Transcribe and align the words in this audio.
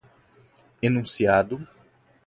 enunciado 0.81 1.59